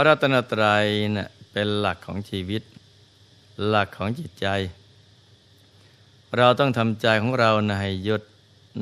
[0.00, 0.86] ระรัตนตรัย
[1.16, 2.62] นะ่ะเป็นหลักของชีวิต
[3.68, 4.46] หลักของจิตใจ
[6.36, 8.22] เราต้องทำใจของเรานะให้หยุด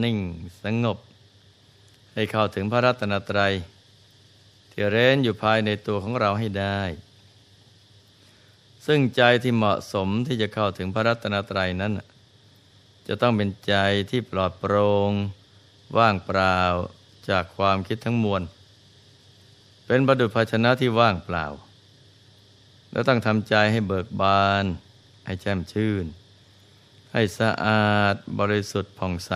[0.02, 0.18] นิ่ง
[0.62, 0.98] สงบ
[2.14, 3.52] ให้เข้าถึงพระรัตนตรัย
[4.70, 6.80] ที่เร้นอยู่ภายในตัวของเราให้ได้
[8.86, 11.92] ซึ่งใจที่เหมาะสมที่จะเข้าถึงพระรัตนตรัยนั้น
[13.06, 13.74] จะต้องเป็นใจ
[14.10, 15.10] ที่ปลอดโปรง่ง
[15.96, 16.60] ว่างเปล่า
[17.28, 18.42] จากความคิดทั้งมวล
[19.90, 21.46] เป็นประดุจภาชนะที่ว่างเปล่า
[22.90, 24.64] แล้วต้องทำใจให้เบิกบาน
[25.24, 26.04] ให้แจ่มชื่น
[27.12, 29.32] ให้สะอาดบริสุทธิ์ผ่องใส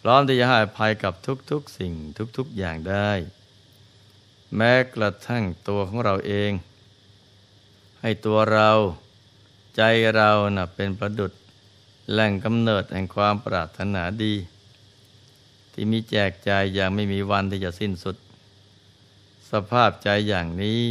[0.00, 1.14] พร้อมที่จะให้ภัยกับ
[1.50, 1.92] ทุกๆสิ่ง
[2.36, 3.10] ทุกๆอย่างได้
[4.56, 6.52] แม้กระทั่งตัวของเราเอง
[8.00, 8.70] ให้ตัวเรา
[9.76, 9.82] ใจ
[10.16, 11.32] เรานะ่ะเป็นประดุจ
[12.10, 14.34] แหล่งกำเนิดแห่งความปรารถนาดี
[15.72, 18.16] ที่มีแจกใจอย่างไม่มีวันที่จะสิ้นสุด
[19.52, 20.82] สภาพใจอย่างนี้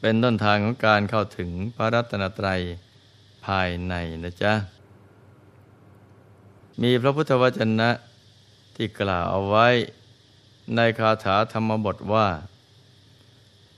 [0.00, 2.60] เป็นต้นทางของการเข้าถึงพระรัตนตรัย
[3.46, 4.52] ภายในนะจ๊ะ
[6.82, 7.90] มีพระพุทธวจนะ
[8.76, 9.68] ที่กล่าวเอาไว้
[10.76, 12.28] ในคาถาธรรมบทว่า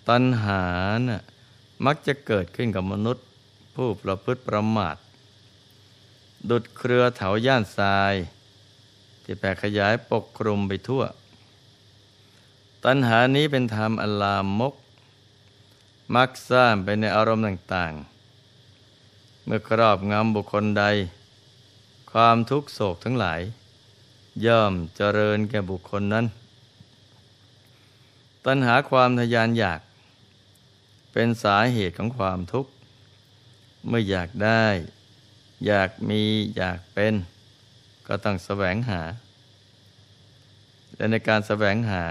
[0.08, 0.64] ตัณหา
[1.08, 1.22] นะ่ะ
[1.86, 3.26] มักจะเกิดขึ้นกับมนุษย์
[3.76, 4.96] ผู้ประพฤติประมาท
[6.50, 8.14] ดุดเครือเถาย่านทราย
[9.22, 11.02] ที่แผ่ขยายปกคลุมไปทั่ว
[12.86, 14.74] ตัณหานี้เป็นธรรมอลามมก
[16.14, 20.84] มักสร้างไปในอารมณ์ต่างๆ เมื่อครอบงำบุคคลใด
[22.12, 23.40] ความทุกโศกทั้งหลาย
[24.46, 26.26] ย่อมเจริญแก่บุคคลนั้น
[28.46, 29.80] ตัณหาความทยานอยาก
[31.12, 32.70] เป็นสาเหตุของความทุกข์
[33.86, 34.64] เมื่ออยากได้
[35.66, 36.22] อยากมี
[36.56, 37.14] อยากเป็น
[38.06, 39.02] ก็ต้องแสวงหา
[40.96, 42.04] และในการแสวงหา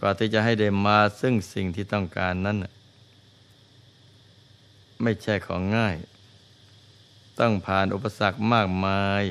[0.00, 2.56] กว่าที่จะให้ได้มาซึ่งสิ่งที่ต้องการนั้น
[5.02, 5.96] ไม่ใช่ของง่าย
[7.40, 9.22] ต้องผ่านอุปสรรคมากมาย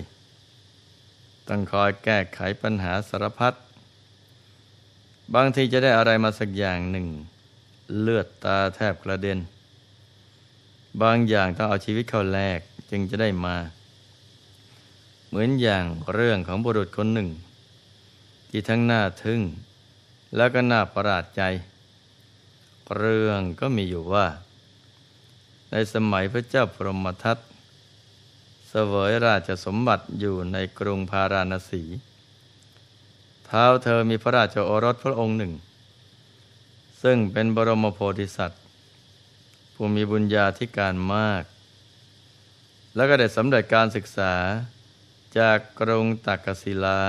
[1.48, 3.54] ต้องคอยแก้ไขปัญหาสารพัด
[5.36, 7.08] บางทีจะได้อะไรมาสักอย่างหนึ่ง
[8.00, 9.40] เลือดตาแทบกระเด็น
[11.02, 12.60] บางอย่างต้องเอาชีวิตเข้าแลก
[12.90, 13.56] จึงจะได้มา
[15.28, 17.30] เหมือนอย่างเรื่องของบุรุษคนหนึ่ง
[18.50, 19.42] ที่ทั้งหน่าทึ่ง
[20.36, 21.42] แล้วก็น่าประหลาดใจ
[22.96, 24.28] เรื่องก็มีอยู่ว่า
[25.72, 27.38] ในสมัยพระเจ้าพรหมทัต
[28.70, 31.84] เสวยราชสมบัติอยู่ในกรุงพาราณสี
[33.46, 35.54] เท้าเธอมีพระราชโอรสพระองค์หนึ่ง
[37.02, 38.62] ซึ่งเป็นบรมโพธิสัตว์
[39.74, 41.44] ผู้มีบุญญาธิการมาก
[42.96, 44.34] แล้วก็ได้สำเร็จการศึกษา
[45.38, 47.02] จากกรุงตักกศิลา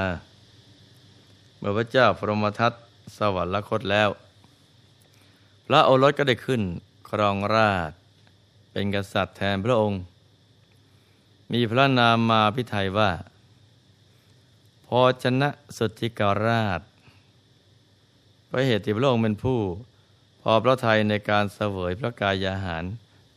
[1.56, 2.72] เมื่อพระเจ้าพรหมทัต
[3.16, 4.08] สวรรคตแล้ว
[5.66, 6.62] พระโอรสก็ได้ขึ้น
[7.08, 7.92] ครองราช
[8.72, 10.00] เป็นกษัตริย์แทนพระองค์
[11.52, 13.10] มีพระนามมาพิไทยว่า
[14.86, 16.80] พอชนะสุทธิการาช
[18.50, 19.60] พระเหตุที่พระองค์เป็นผู้
[20.42, 22.84] พอพระทัยในการเสวยพระกายอาหาร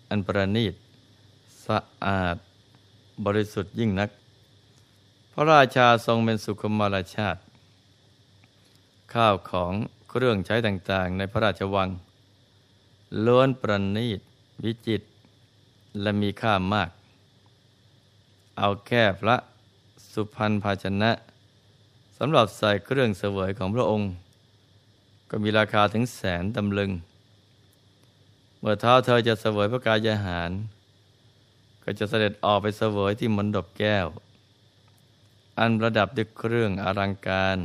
[0.09, 0.73] อันประณีต
[1.65, 2.35] สะอาด
[3.25, 4.09] บริสุทธิ์ยิ่งนัก
[5.33, 7.39] พระราชาทรงเป็นสุขมารชาติ
[9.13, 9.73] ข้าวของ
[10.09, 11.89] เครื่องใช้ต่างๆ ในพระราชวัง
[13.25, 14.19] ล้วนประณีต
[14.63, 15.01] วิจิต
[16.01, 16.89] และมีค่ามาก
[18.57, 19.35] เอาแค่พระ
[20.13, 21.11] สุพรรณภาชนะ
[22.17, 24.09] สำหรับใส่เครื่องเสวยของพระองค์
[25.29, 26.91] ก็มีราคาถึงแสนตำลึง
[28.59, 30.49] เมื่อเท้าเธอจะเสวยพระกายอาหาร
[31.83, 34.07] ก็จะเสด็จออกไปเสวยที่มณฑปแก้ว
[35.59, 37.57] อันประดับด้วยเครื่องอลังการ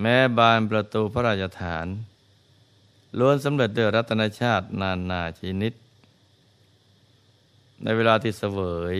[0.00, 1.86] แม้บานประตูพระราชฐาน
[3.18, 5.72] ล้วนสำเร็จด้วยรัตนชาตินานาชนิด
[7.82, 8.60] ในเวลาที่เสว
[8.94, 8.96] ย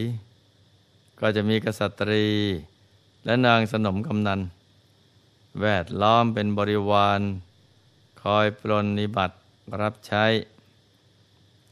[1.20, 2.26] ก็จะมีกษัตรี
[3.24, 4.40] และนางสนมกำนัน
[5.60, 7.20] แวดล้อมเป็นบริวาร
[8.22, 9.36] คอยปรนนิบัติ
[9.80, 10.24] รับใช้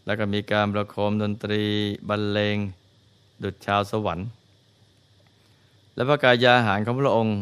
[0.07, 1.63] แล้วก็มีการประโคมดนตรี
[2.09, 2.57] บรรเลง
[3.43, 4.29] ดุจชาวสวรรค์
[5.95, 7.39] และพระกายาหารของพระองค์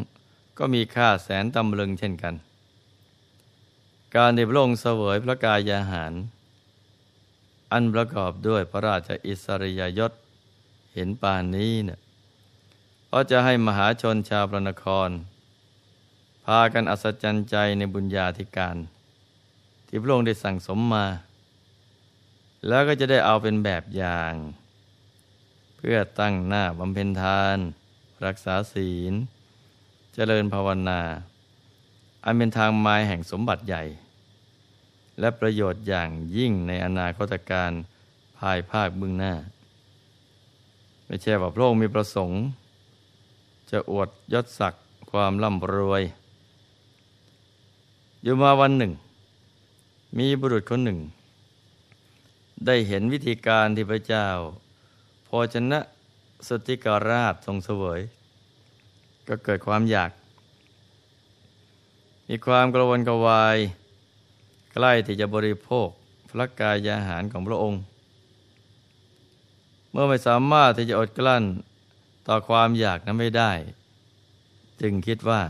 [0.57, 2.35] ก็มีค่าแสนตำลึงเช่นกัน
[4.15, 6.13] การที่พระองค์เสวยพระกายาหาร
[7.71, 10.11] อันประกอบด้วยพระราชอิสริยยศ
[10.93, 11.99] เห็นปานนี้เนะ่ย
[13.11, 15.09] ก็จะให้มหาชนชาวพระนคร
[16.45, 18.77] พากันอัศจรรย์ใจในบุญญาธิการ
[19.87, 21.05] ที่พระองค์ได้สั่งสมมา
[22.67, 24.33] แล้วก็จะได้เอาเป็นแบบอย่าง
[25.77, 27.57] เพื่อตั้งหน้าบำเพ็ญทาน
[28.25, 29.13] รักษาศีล
[30.17, 30.99] เจริญภาวนา
[32.25, 33.83] อันเป็นทางไม้แห่งสมบัติใหญ่
[35.19, 37.71] และประโยชน์อย่างยิ่งในอนาคตการ
[38.37, 39.33] ภายภาคเบื้องหน้า
[41.05, 42.39] ไม่ใช่ว่าพระองค์มีประสงค์
[43.71, 46.03] จะอวดยศศักดิ์ความร่ำรวย
[48.23, 48.93] อยู่มาวันหนึ่ง
[50.17, 50.99] มีบุรุษคนหนึ่ง
[52.65, 54.27] ได้เห็นวิธีการที่พระเจ้า
[55.27, 55.79] พอชนะ
[56.47, 58.01] สติการาชทรงเสวย
[59.27, 60.11] ก็เกิดความอยาก
[62.27, 63.57] มีความกระวนกระวาย
[64.73, 65.87] ใกล้ที่จะบริโภค
[66.29, 67.81] พระกายอาหารของพระองค์
[69.91, 71.43] เมื่อไม่สามารถที่จะอดกลั้น
[72.27, 73.51] ต่อความอยากนั้นไม่ได้
[74.81, 75.41] จึงคิดว่า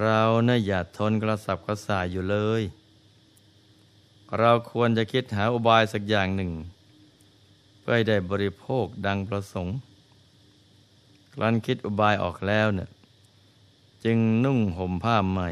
[0.00, 2.62] เราเน่ยอย่าทนกระสับกระส่ายอยู่เลย
[4.38, 6.52] เราควรจะคิดหาอุบายสักอย่างหนึ่ง
[7.80, 9.76] เพื่อให้ได้บริโภคดังประสงค์
[11.32, 12.88] ครั้นคิดอุบายออกแล้วเนี่ย
[14.04, 15.50] จึงนุ่งห่มผ้าใหม่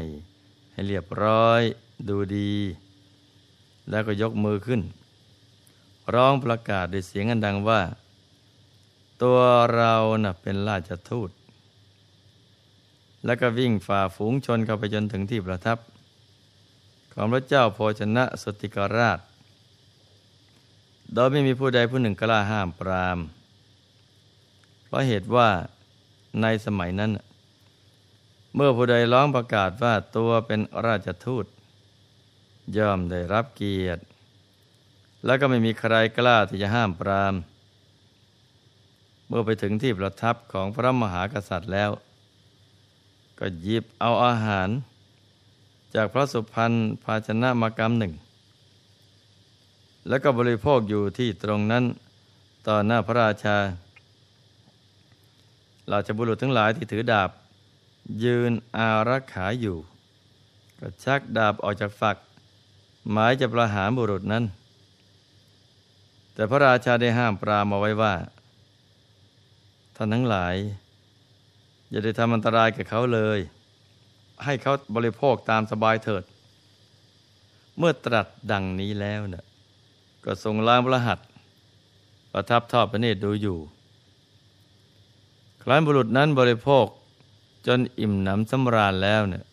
[0.71, 1.61] ให้เรียบร้อย
[2.09, 2.53] ดูดี
[3.89, 4.81] แล้วก็ยกมือขึ้น
[6.13, 7.81] ร้องประกาศด้วยเสียงอันดังว่า
[9.21, 9.39] ตัว
[9.75, 9.93] เรา
[10.23, 11.29] น่ะเป็นราชทูต
[13.25, 15.77] แล้วก็วิ่งฝ่าฝูงชนเข้าไปจนถึงที่ประทับ
[17.13, 19.19] ของพระเจ้าโพชนะสติกราช
[21.13, 23.19] โดยไม่มีผู้ใดผู้หนึ่งกล้าห้ามปราม
[24.91, 25.49] เพราะเหตุว่า
[26.41, 27.11] ในสมัยนั้น
[28.55, 31.45] เมื่อผู้ใดร้องประกาศว่าตัวเป็นราชทูต
[32.77, 34.01] ย่อมได้รับเกียรติ
[35.25, 37.35] แล้วก็ไม่มีใครกล้าที่จะห้ามปราม
[39.27, 41.91] เมื่อไปถึงที่ประทับของพระมหากษัตริย์แล้ว
[43.39, 44.69] ก็หยิบเอาอาหาร
[45.95, 46.73] จากพระสุพรรณ
[47.03, 48.13] ภาชนะมากรรมหนึ่ง
[50.07, 51.83] แล้วก็บริโภคอยู่ที่ตรงนั้น
[52.67, 53.57] ต่อหน้าพระราชา
[55.89, 57.29] เราชบุรุษทั้งหลายที่ถือดาบ
[58.23, 59.77] ยืนอารักขาอยู่
[60.79, 62.17] ก็ชักดาบออกจากฝัก
[63.11, 64.43] หมายจะประหารบุรุษนั้น
[66.33, 68.13] แต่พระราชาได้ห้ามปรามเอาไว้ว่า
[69.95, 70.55] ท่านทั้งหลาย
[71.89, 73.39] อย่าได้ทำอันตรายแก่เขาเลย
[74.45, 76.23] ให้เขาบริโภคตามสบายเถิด
[77.77, 79.45] เมื่อตรัสดังนี้แล้วเนะ่ย
[80.25, 81.19] ก็ทรงล้างพระหัต
[82.33, 83.57] ประทับทอดพระเนตรดูอยู่
[85.61, 86.85] ครั้นบุรุษนั้นบริโภค
[87.67, 89.45] จนอิ่มหนำสำราญแล้วเนี่ย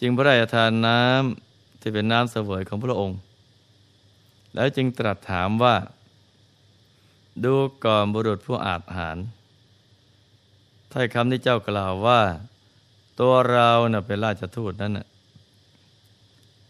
[0.00, 3.18] จึงพระราชทานน้ำที่เป็นน้ำเสวยของพระองค์
[4.54, 5.76] แล้วจึงตรัสถามว่า
[7.44, 9.18] ดูก่อนบุรุษผู้อาจหาร
[10.92, 12.20] ถ้อยคำที่เจ้ากล่าวว่า
[13.20, 15.06] ตัวเราเน่ะเป็นราชทูตนั่นน่ะ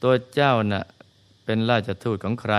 [0.02, 0.84] ตัวเจ้าน่ะ
[1.44, 2.54] เป็นราชทูตของใคร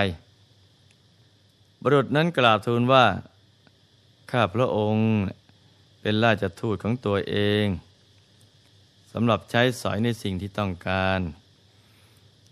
[1.82, 3.06] บุรุษนั้นกราบทูลว่า
[4.32, 5.08] ข้าพระองค์
[6.02, 7.66] เป็นราชทูตของตัวเอง
[9.12, 11.20] สำหรับใช้สอยในสิ่งที่ต้องการ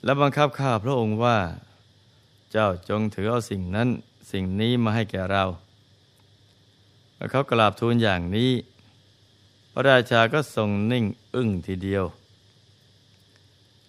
[0.04, 1.38] และบังคับข้าพระองค์ว่า
[2.52, 3.90] เจ้าจงถือเอาสิ่งนั้น
[4.32, 5.44] สิ่งนี้มาให้แก่เรา
[7.16, 8.52] แล้วเขากราบทูลอย่างนี้
[9.72, 11.06] พระราชาก็ทรงนิ่ง
[11.36, 12.06] อึ้งทีเดียว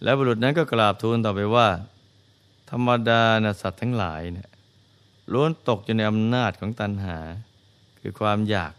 [0.02, 1.69] และบุรุษนั้นก็กราบทูลต่อไปว่า
[2.71, 4.49] ธรรมดานะสัตว์ทั้งหลายเนะี่ย
[5.33, 7.19] ล้วนตกอยู่ในอำนาจของตัณหา
[8.08, 8.72] คือความอยาก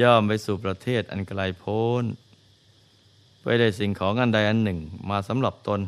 [0.00, 2.04] ย่อมไปสู่ประเทศอันไกลโพ้น
[3.42, 4.78] ไปได้สิ่งของอันใดอันหนึ่ง
[5.10, 5.80] มาสำหรับตน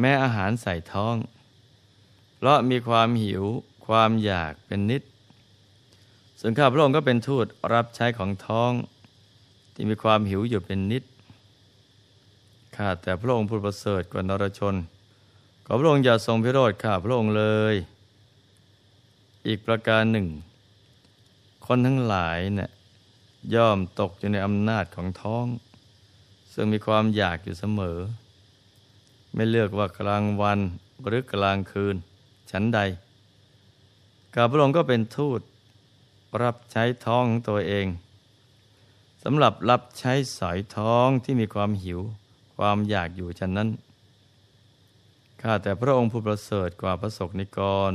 [0.00, 1.16] แม้อาหารใส่ท้อง
[2.36, 3.44] เพราะมีความหิว
[3.86, 5.02] ความอยากเป็นนิด
[6.40, 8.72] ส่วนข้าพระองค์ก็เป็นทูตรับใช้ของท้อง
[9.74, 11.04] ที่มีความหิวอยู่เป็นนิด
[12.76, 14.74] ข้าแต่พระองค์ผู้ประเสริฐกว่านรชน
[15.66, 17.76] ขอพระองค์อย่าทรงพิโรธข้าพระองค์เลย
[19.46, 20.28] อีกประการหนึ่ง
[21.70, 22.70] คนทั้งหลายเนะี่ย
[23.54, 25.46] ย่อมตกอยู่ในอำนาจของท้อง
[26.52, 27.98] ซึ่งมีความอยากอยู่เสมอ
[29.34, 30.58] ไม่เลือกว่ากลางวัน
[31.06, 31.96] หรือกลางคืน
[32.50, 32.80] ฉันใด
[34.34, 35.40] ข้าพระองค์ก็เป็นทูต
[36.42, 37.86] รับใช้ท้องของตัวเอง
[39.22, 42.00] สำหรับรับใช้สอยท้องที่มีความหิว
[42.56, 43.68] ความอยากอยู่ฉะนั้น
[45.42, 47.60] ข้าแต่พระองค์ผู้ประเสริฐกว่าพระศกนิก
[47.90, 47.92] ร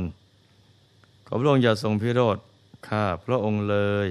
[1.26, 2.38] ขอพระองค์อย่าทรงพิโรธ
[2.86, 3.76] ข้าพระองค์เล
[4.06, 4.08] ย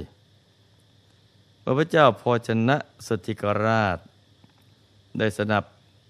[1.64, 2.78] พระพเจ้าพอชนะ
[3.08, 3.98] สติกราช
[5.18, 5.64] ได้สนับ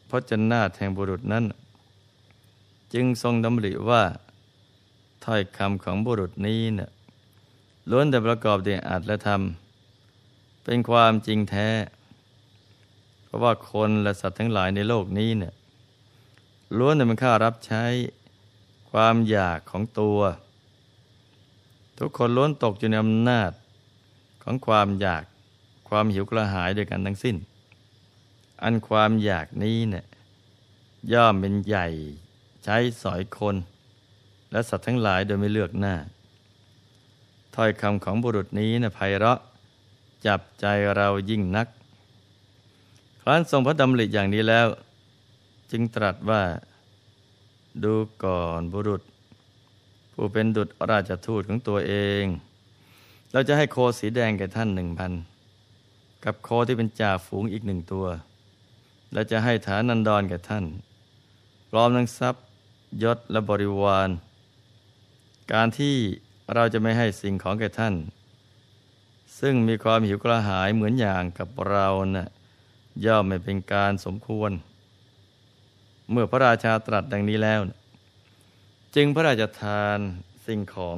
[0.10, 1.46] พระชนะแห่งบุรุษนั้น
[2.94, 4.04] จึงทรงดำริว่า
[5.26, 6.92] ถ้อยคำของบุรุษนี้เนะ่ย
[7.90, 9.42] ล้วนแต่ประกอบด้วยอาจและธรรม
[10.64, 11.70] เป็นความจริงแท้
[13.24, 15.54] เพราะว่าคนและสัตว์ทั้งหลายในโลกนี้เนี่ย
[16.78, 17.84] ล้วนแต่เป็นค่ารับใช้
[18.92, 20.20] ความอยากของตัว
[22.06, 23.52] ทุกคนล้วนตกอยู่ในอำนาจ
[24.44, 25.24] ของความอยาก
[25.90, 27.36] ความหิวกระหายด้วยกันทั้งสิ้น
[28.64, 30.06] อันความอยากนี้เนี่ย
[31.14, 31.88] ย่อมเป็นใหญ่
[32.64, 33.56] ใช้สอยคน
[34.52, 35.96] และสัตว์ทั้งหลายโดยไม่เลือกหน้า
[37.56, 39.40] ถ้อยคำของบุรุษนี้นะไพเราะ
[40.26, 41.68] จับใจเรายิ่งนัก
[43.22, 44.68] ครั้นทรงพระดำริอย่างนี้แล้ว
[45.72, 46.42] จึงตรัสว่า
[47.84, 47.94] ดู
[48.24, 49.04] ก่อนบุรุษ
[50.14, 51.94] ผู้เป็นดุจราชทูตของตัวเอ
[52.24, 52.26] ง
[53.32, 55.12] เราจะให้โคสีแดงแก่ท่านหนึ่งพัน
[56.26, 58.06] กับโคที่เป็นจ่าฝูงอีกหนึ่งตัว
[59.14, 60.66] และจะให้ฐานันดรแก่ท่าน
[61.70, 62.44] พร้อมทั้งทรัพย์
[63.04, 64.10] ยศและบริวาร
[65.54, 65.96] การที่
[66.54, 67.96] เราจะไม่ให้สิ่งของแก่ท่าน
[69.40, 72.28] ซึ่งมีความหิวกระหายเหมือนอย่างกับเรานะ่ะ
[73.06, 74.52] ย่อมไม่เป็นการสมควร
[76.12, 77.60] เมื่อพระราชาตรัสดังนี้แล้ว
[78.96, 79.98] จึงพระราชทาน
[80.46, 80.98] สิ่งของ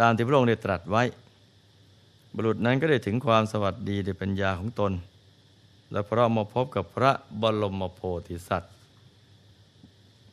[0.00, 1.02] ตามที่พระองค์ได้ตรัสไว้
[2.34, 4.92] บุรุษนั้นก็ได้ถึงความสวัสดีในปัญญาของตน
[5.92, 8.72] และเพราะมาพบกับพระบรมโพธิสัตว์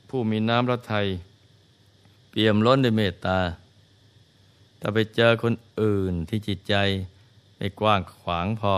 [0.09, 1.07] ผู้มีน้ำพระทัย
[2.29, 3.39] เปี่ยมล้นด้วยเมตตา
[4.79, 6.75] ถ้าไปเจอคนอื่นที่จิตใจ
[7.57, 8.75] ไม่กว้างขวางพอ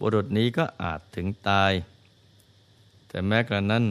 [0.00, 1.72] บุรุษนี้ก็อาจถึงตาย
[3.08, 3.84] แต่แม้กระนั้น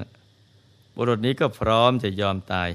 [1.00, 2.70] บุรุษนี้ก็พร้อมจะยอมตาย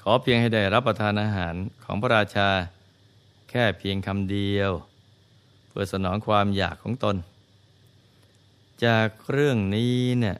[0.00, 2.48] ขอเพียงให้ได้รับประทานอาหารของพระราชา
[3.50, 4.70] แค่เพียงคำเดียว
[5.68, 7.16] เพื่อสนองความอยากของตน
[8.84, 10.36] จากเรื่องนี้เนี่ย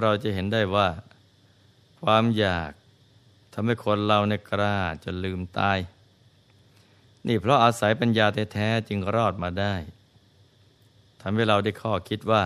[0.00, 0.88] เราจะเห็นได้ว่า
[2.02, 2.70] ความอยาก
[3.52, 5.78] ทำให้คนเราในกล้าจนลืมตาย
[7.26, 9.74] นี่เพราะอาศัยปัญญาแท้ๆจึงรอดมาได้
[11.20, 12.44] ทำให้เราได้ข้อคิดว่า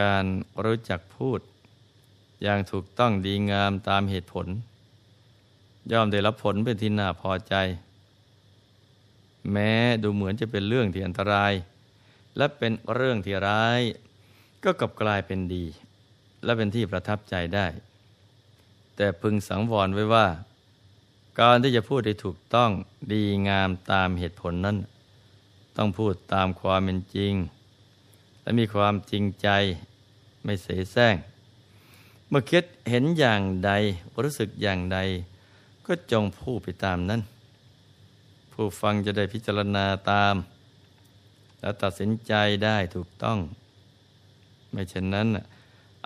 [0.00, 0.24] การ
[0.64, 1.40] รู้จักพูด
[2.42, 4.46] อย่างถูกต้องดีงามตามเหตุผล
[5.92, 7.54] ย่อมได้รับผลเป็นที่น่าพอใจ
[9.52, 9.72] แม้
[10.02, 11.52] ดูเหมือนจะเป็นเรื่องที่อันตราย
[12.36, 13.80] และเป็นเรื่องที่ร้าย
[14.64, 15.64] ก็กลับกลายเป็นดี
[16.44, 17.66] และเป็นที่ประทับใจได้
[18.96, 20.26] แต่พึงสังวรไว้ว่า
[21.40, 22.70] การที่จะพูดได้ถูกต้อง
[23.12, 24.76] ดีงามตามเหตุผลนั้น
[25.76, 27.34] ต้องพูดตามความเป็นจริง
[28.42, 29.48] และมีความจริงใจ
[30.44, 31.14] ไม่เสแสร้ง
[32.36, 33.70] มื่อคิดเห็นอย่างใด
[34.24, 34.98] รู้สึกอย่างใด
[35.86, 37.20] ก็จงพูดไปตามนั้น
[38.52, 40.34] ผู้ฟังจะได้พิจารณาตาม
[41.60, 42.32] และตัดสินใจ
[42.64, 43.38] ได้ถูกต้อง
[44.72, 45.26] ไม่เช่นนั้น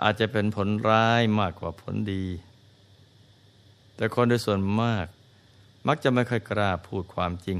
[0.01, 2.25] อาจจะเป็นผลร้ายมากกว่าผลดี
[3.95, 5.05] แต่คนโดยส่วนมาก
[5.87, 7.57] มักจะไม่ค่อยกล้าพูดความจริง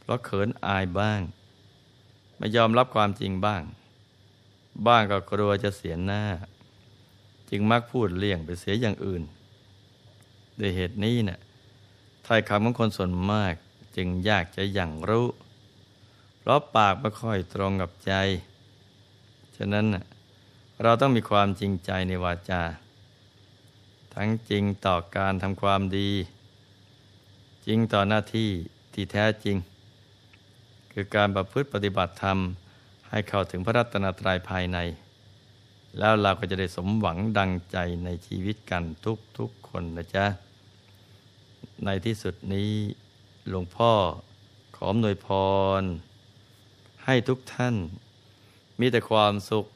[0.00, 1.20] เพราะเขินอายบ้าง
[2.36, 3.62] ไม่ยอมรับความจริงบ้าง
[4.86, 6.22] บ้างก็กลัวจะเสียหน้า
[7.50, 9.22] จึงมักพูดเลี่ยงไปเสียอย่างอื่น
[10.58, 11.40] ด้วยเหตุนี้เนะ่ย
[12.26, 13.54] ถ้อยคำของคนส่วนมาก
[13.96, 15.26] จึงยากจะอย่างรู้
[16.38, 18.12] เพราะปากไม่ค่อยตรงกับใจ
[19.56, 19.86] ฉะนั้น
[20.82, 22.62] เราต้องมีความจริงใจในวาจา
[24.14, 26.10] ทั้งจริงต่อการทำความดี
[27.66, 28.50] จริงต่อหน้าที่
[28.94, 29.56] ที่แท้จริง
[30.92, 32.38] คือการประพฤติปฏิบัติธรรม
[33.10, 34.78] ให้เข้าถึงพระรัตนตรัยภายใน
[35.96, 40.26] แล้วเราก็จะได้สมหวังดังใจในชีวิตกันทุกทุกคนนะจ๊ะ
[41.84, 42.70] ในที่สุดนี้
[43.48, 43.92] หลวงพ่อ
[44.76, 45.28] ขอมหน่วยพ
[45.80, 45.82] ร
[47.04, 47.74] ให้ทุกท่าน
[48.80, 49.66] มีแต่ความสุข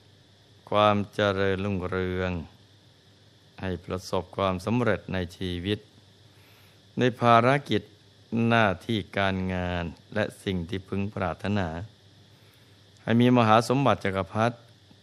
[0.71, 2.31] ความเจริญรุ่งเรือง
[3.61, 5.78] ให้ประสบความสำเร็จในชีวิต
[6.99, 7.83] ในภารกิจ
[8.49, 11.69] หน้าที่การงานและสิ่งที่พึงปรารถนา
[13.02, 14.57] ให้มีมหาสมบัติจักรพรรดิ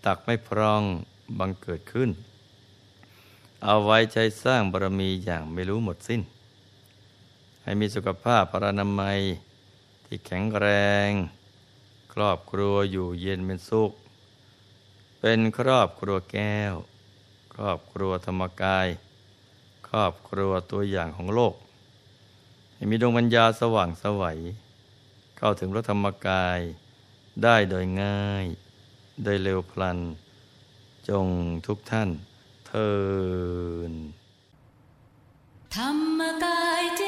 [0.05, 0.83] ตักไม่พร่อง
[1.39, 2.09] บังเกิดขึ้น
[3.63, 6.21] เอาไว้ใช้สร้างบารมีอย่างไม่รู้หมดสิ้น
[7.63, 9.19] ให้มีสุขภาพพรานามัย
[10.05, 10.67] ที่แข็งแร
[11.09, 11.11] ง
[12.13, 13.91] ครอบครัวอยู่เย็นเป็นสุข
[15.19, 16.73] เป็นครอบครัวแก้ว
[17.53, 18.87] ครอบครัวธรรมกาย
[19.87, 21.53] ครอบครัวตัวอย่างของโลก
[22.73, 24.39] ให้มีดวงปัญญาสว่างสวัย
[25.37, 26.59] เข้าถึงพระธรรมกาย
[27.43, 28.45] ได้โดยง่าย
[29.23, 29.97] โดยเร็วพลัน
[31.09, 31.27] จง
[31.67, 32.09] ทุกท่าน
[32.67, 32.89] เทิ
[33.91, 33.93] น
[35.75, 37.03] ธรรมกายเจ